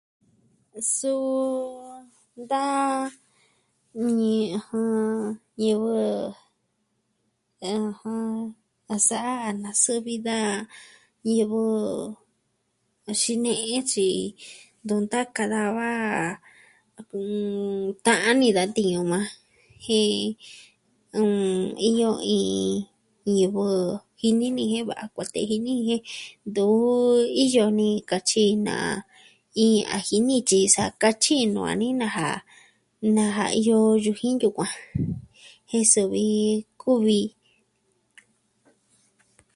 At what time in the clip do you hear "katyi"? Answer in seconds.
28.09-28.47